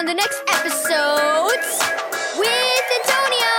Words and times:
on 0.00 0.06
the 0.06 0.14
next 0.14 0.42
episodes 0.48 1.78
with 2.38 2.84
Antonio. 3.00 3.52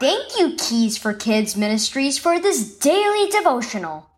Thank 0.00 0.38
you, 0.38 0.56
Keys 0.56 0.96
for 0.96 1.12
Kids 1.12 1.58
Ministries, 1.58 2.16
for 2.16 2.40
this 2.40 2.74
daily 2.78 3.28
devotional. 3.28 4.08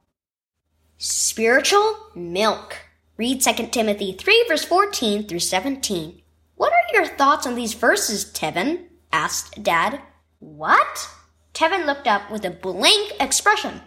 Spiritual 0.97 1.97
milk. 2.15 2.77
Read 3.17 3.41
2 3.41 3.67
Timothy 3.67 4.13
3, 4.13 4.45
verse 4.47 4.65
14 4.65 5.27
through 5.27 5.41
17. 5.41 6.23
What 6.55 6.73
are 6.73 6.95
your 6.95 7.07
thoughts 7.07 7.49
on 7.49 7.57
these 7.57 7.75
verses, 7.75 8.25
Tevin? 8.25 8.85
asked 9.13 9.65
Dad. 9.65 10.01
What? 10.39 11.09
Tevin 11.53 11.85
looked 11.85 12.07
up 12.07 12.31
with 12.31 12.45
a 12.45 12.51
blank 12.51 13.15
expression. 13.19 13.81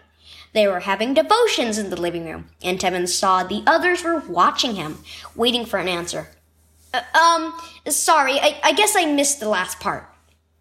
They 0.54 0.68
were 0.68 0.82
having 0.82 1.14
devotions 1.14 1.78
in 1.78 1.90
the 1.90 2.00
living 2.00 2.26
room, 2.26 2.50
and 2.62 2.78
Tevin 2.78 3.08
saw 3.08 3.44
the 3.44 3.64
others 3.66 4.04
were 4.04 4.20
watching 4.20 4.76
him, 4.76 5.04
waiting 5.36 5.66
for 5.66 5.80
an 5.80 5.88
answer. 5.88 6.28
Uh, 6.94 7.02
um, 7.18 7.59
sorry, 7.90 8.40
I, 8.40 8.59
I 8.64 8.73
guess 8.73 8.95
I 8.95 9.06
missed 9.06 9.40
the 9.40 9.48
last 9.48 9.80
part. 9.80 10.14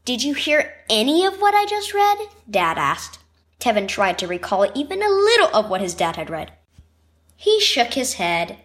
Did 0.04 0.22
you 0.22 0.34
hear 0.34 0.74
any 0.88 1.26
of 1.26 1.40
what 1.40 1.54
I 1.54 1.66
just 1.66 1.92
read? 1.92 2.18
Dad 2.48 2.78
asked. 2.78 3.18
Tevin 3.58 3.88
tried 3.88 4.18
to 4.18 4.26
recall 4.26 4.70
even 4.74 5.02
a 5.02 5.08
little 5.08 5.48
of 5.48 5.68
what 5.68 5.80
his 5.80 5.94
dad 5.94 6.16
had 6.16 6.30
read. 6.30 6.52
He 7.36 7.60
shook 7.60 7.94
his 7.94 8.14
head. 8.14 8.58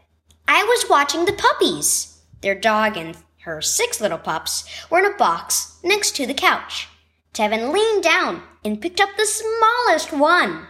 I 0.48 0.64
was 0.64 0.90
watching 0.90 1.26
the 1.26 1.34
puppies. 1.34 2.22
Their 2.42 2.56
dog 2.56 2.98
and 2.98 3.18
her 3.42 3.62
six 3.62 4.00
little 4.00 4.18
pups 4.18 4.64
were 4.90 5.00
in 5.00 5.06
a 5.06 5.18
box 5.18 5.80
next 5.84 6.16
to 6.16 6.26
the 6.26 6.34
couch. 6.34 6.88
Tevin 7.34 7.74
leaned 7.74 8.04
down 8.04 8.44
and 8.64 8.82
picked 8.82 9.02
up 9.02 9.10
the 9.18 9.26
smallest 9.26 10.14
one. 10.14 10.68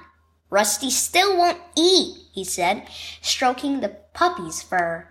Rusty 0.50 0.90
still 0.90 1.38
won't 1.38 1.62
eat, 1.76 2.18
he 2.34 2.44
said, 2.44 2.88
stroking 3.22 3.80
the 3.80 3.98
puppy's 4.14 4.62
fur. 4.62 5.08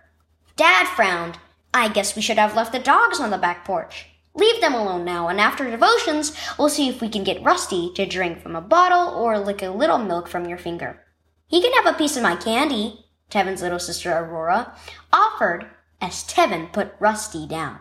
Dad 0.57 0.87
frowned. 0.88 1.38
I 1.73 1.88
guess 1.88 2.15
we 2.15 2.23
should 2.23 2.38
have 2.38 2.54
left 2.54 2.73
the 2.73 2.79
dogs 2.79 3.18
on 3.18 3.30
the 3.30 3.38
back 3.38 3.65
porch. 3.65 4.07
Leave 4.37 4.60
them 4.60 4.74
alone 4.74 5.05
now, 5.05 5.29
and 5.29 5.40
after 5.40 5.68
devotions, 5.71 6.37
we'll 6.59 6.68
see 6.68 6.88
if 6.88 7.01
we 7.01 7.09
can 7.09 7.24
get 7.24 7.43
Rusty 7.43 7.93
to 7.95 8.07
drink 8.07 8.40
from 8.40 8.57
a 8.57 8.60
bottle 8.60 9.09
or 9.15 9.38
lick 9.38 9.62
a 9.62 9.68
little 9.68 9.99
milk 9.99 10.29
from 10.29 10.46
your 10.46 10.59
finger. 10.59 11.01
He 11.46 11.60
can 11.60 11.73
have 11.73 11.95
a 11.95 11.99
piece 11.99 12.16
of 12.16 12.23
my 12.23 12.37
candy, 12.37 13.05
Tevin's 13.30 13.62
little 13.62 13.79
sister 13.79 14.12
Aurora 14.12 14.77
offered 15.12 15.66
as 16.01 16.24
Tevin 16.24 16.73
put 16.73 16.95
Rusty 16.99 17.46
down. 17.46 17.79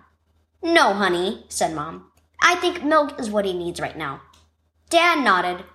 No, 0.62 0.94
honey, 0.94 1.46
said 1.50 1.74
Mom. 1.74 2.12
I 2.42 2.56
think 2.56 2.84
milk 2.84 3.20
is 3.20 3.30
what 3.30 3.46
he 3.46 3.54
needs 3.54 3.80
right 3.80 3.98
now. 3.98 4.22
Dad 4.90 5.24
nodded. 5.24 5.66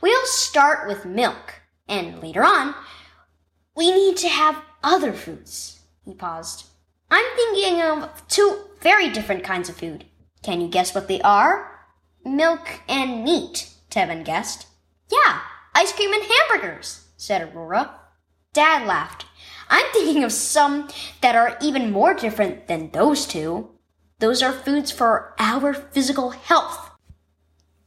We'll 0.00 0.26
start 0.26 0.88
with 0.88 1.04
milk, 1.04 1.60
and 1.88 2.22
later 2.22 2.44
on, 2.44 2.74
we 3.76 3.90
need 3.90 4.16
to 4.18 4.28
have 4.28 4.62
other 4.82 5.12
foods. 5.12 5.80
He 6.04 6.14
paused. 6.14 6.66
I'm 7.10 7.24
thinking 7.36 7.82
of 7.82 8.26
two 8.28 8.64
very 8.80 9.10
different 9.10 9.44
kinds 9.44 9.68
of 9.68 9.76
food. 9.76 10.04
Can 10.42 10.60
you 10.60 10.68
guess 10.68 10.94
what 10.94 11.08
they 11.08 11.20
are? 11.20 11.86
Milk 12.24 12.80
and 12.88 13.24
meat, 13.24 13.70
Tevin 13.90 14.24
guessed. 14.24 14.66
Yeah, 15.10 15.40
ice 15.74 15.92
cream 15.92 16.12
and 16.12 16.22
hamburgers, 16.22 17.08
said 17.16 17.42
Aurora. 17.42 17.94
Dad 18.52 18.86
laughed. 18.86 19.26
I'm 19.68 19.86
thinking 19.92 20.24
of 20.24 20.32
some 20.32 20.88
that 21.20 21.36
are 21.36 21.56
even 21.62 21.92
more 21.92 22.14
different 22.14 22.66
than 22.66 22.90
those 22.90 23.26
two. 23.26 23.70
Those 24.18 24.42
are 24.42 24.52
foods 24.52 24.90
for 24.90 25.34
our 25.38 25.72
physical 25.72 26.30
health. 26.30 26.89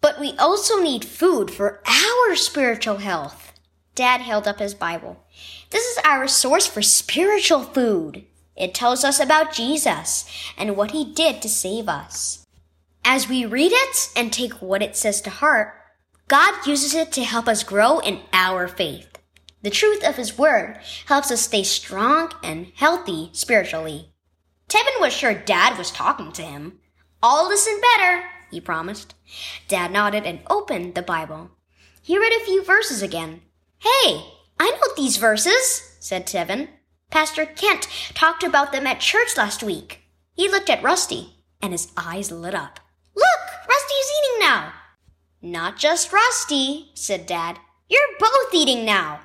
But 0.04 0.20
we 0.20 0.34
also 0.38 0.82
need 0.82 1.06
food 1.06 1.50
for 1.50 1.82
our 1.88 2.36
spiritual 2.36 2.98
health. 2.98 3.54
Dad 3.96 4.20
held 4.20 4.50
up 4.50 4.60
his 4.60 4.74
Bible. 4.74 5.24
This 5.70 5.86
is 5.86 6.04
our 6.04 6.28
source 6.28 6.68
for 6.68 6.82
spiritual 6.82 7.62
food. 7.62 8.26
It 8.58 8.74
tells 8.74 9.06
us 9.06 9.22
about 9.22 9.54
Jesus 9.54 10.30
and 10.58 10.76
what 10.76 10.92
he 10.92 11.06
did 11.14 11.42
to 11.42 11.48
save 11.48 11.88
us. 11.88 12.46
As 13.06 13.30
we 13.30 13.46
read 13.46 13.72
it 13.72 14.10
and 14.14 14.34
take 14.34 14.62
what 14.62 14.82
it 14.82 14.98
says 14.98 15.22
to 15.22 15.30
heart, 15.30 15.74
God 16.28 16.68
uses 16.68 16.94
it 16.94 17.14
to 17.14 17.24
help 17.24 17.48
us 17.48 17.64
grow 17.64 18.00
in 18.00 18.20
our 18.34 18.68
faith. 18.68 19.08
The 19.62 19.70
truth 19.70 20.04
of 20.04 20.18
his 20.18 20.38
word 20.38 20.82
helps 21.06 21.32
us 21.32 21.44
stay 21.44 21.64
strong 21.64 22.34
and 22.44 22.74
healthy 22.76 23.30
spiritually. 23.32 24.10
Tevin 24.68 25.00
was 25.00 25.14
sure 25.14 25.34
Dad 25.34 25.78
was 25.78 25.92
talking 25.92 26.34
to 26.34 26.42
him. 26.42 26.80
I'll 27.22 27.48
listen 27.48 27.80
better, 27.96 28.26
he 28.54 28.62
promised. 28.62 29.16
Dad 29.68 29.92
nodded 29.92 30.26
and 30.26 30.40
opened 30.50 30.96
the 30.96 31.02
Bible. 31.02 31.52
He 32.02 32.18
read 32.18 32.32
a 32.34 32.46
few 32.46 32.64
verses 32.64 33.02
again. 33.02 33.42
Hey, 33.80 34.26
I 34.60 34.70
know 34.70 34.94
these 34.96 35.18
verses, 35.18 35.98
said 36.00 36.26
Tevin. 36.26 36.70
Pastor 37.10 37.46
Kent 37.46 37.88
talked 38.14 38.44
about 38.44 38.72
them 38.72 38.88
at 38.88 39.00
church 39.00 39.36
last 39.36 39.64
week. 39.64 40.02
He 40.34 40.50
looked 40.50 40.70
at 40.70 40.84
Rusty, 40.84 41.44
and 41.62 41.72
his 41.72 41.92
eyes 41.98 42.32
lit 42.32 42.56
up. 42.56 42.80
Look, 43.16 43.68
Rusty's 43.68 44.12
eating 44.18 44.48
now. 44.48 44.74
Not 45.42 45.78
just 45.78 46.14
Rusty, 46.14 46.92
said 46.94 47.26
Dad. 47.26 47.60
You're 47.90 48.02
both 48.20 48.54
eating 48.54 48.86
now. 48.86 49.22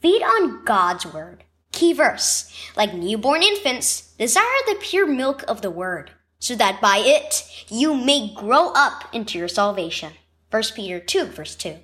Feed 0.00 0.22
on 0.22 0.64
God's 0.64 1.06
word. 1.06 1.44
Key 1.72 1.92
verse. 1.92 2.52
Like 2.76 2.94
newborn 2.94 3.42
infants, 3.42 4.14
desire 4.18 4.44
the 4.66 4.76
pure 4.80 5.06
milk 5.06 5.44
of 5.48 5.62
the 5.62 5.70
word, 5.70 6.12
so 6.38 6.54
that 6.56 6.80
by 6.80 6.98
it 6.98 7.44
you 7.68 7.94
may 7.94 8.32
grow 8.34 8.72
up 8.74 9.04
into 9.12 9.38
your 9.38 9.48
salvation. 9.48 10.12
1 10.50 10.62
Peter 10.74 11.00
2, 11.00 11.24
verse 11.26 11.54
2. 11.56 11.76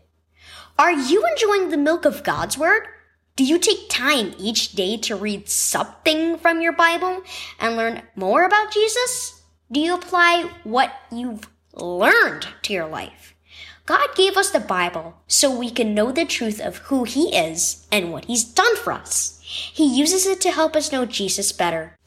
Are 0.79 0.93
you 0.93 1.25
enjoying 1.27 1.71
the 1.71 1.77
milk 1.77 2.05
of 2.05 2.25
God's 2.25 2.57
word? 2.57 2.87
Do 3.37 3.45
you 3.45 3.59
take 3.59 3.89
time 3.89 4.33
each 4.39 4.73
day 4.73 4.97
to 4.99 5.17
read 5.17 5.49
something 5.49 6.39
from 6.39 6.61
your 6.61 6.73
Bible 6.73 7.23
and 7.59 7.77
learn 7.77 8.03
more 8.15 8.45
about 8.45 8.73
Jesus? 8.73 9.43
Do 9.71 9.81
you 9.81 9.95
apply 9.95 10.51
what 10.63 10.93
you've 11.11 11.49
learned 11.73 12.47
to 12.63 12.73
your 12.73 12.87
life? 12.87 13.35
God 13.87 14.15
gave 14.15 14.37
us 14.37 14.51
the 14.51 14.61
Bible 14.61 15.17
so 15.27 15.51
we 15.51 15.71
can 15.71 15.95
know 15.95 16.11
the 16.11 16.25
truth 16.25 16.61
of 16.61 16.79
who 16.79 17.05
He 17.05 17.37
is 17.37 17.87
and 17.93 18.13
what 18.13 18.27
He's 18.27 18.45
done 18.45 18.77
for 18.77 18.93
us. 18.93 19.41
He 19.43 19.85
uses 19.85 20.27
it 20.27 20.41
to 20.43 20.53
help 20.53 20.75
us 20.75 20.93
know 20.93 21.05
Jesus 21.05 21.53
better 21.53 21.99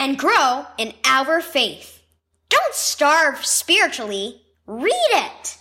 and 0.00 0.18
grow 0.18 0.66
in 0.78 0.94
our 1.04 1.42
faith. 1.42 2.02
Don't 2.48 2.74
starve 2.74 3.44
spiritually. 3.44 4.40
Read 4.66 4.90
it. 4.94 5.58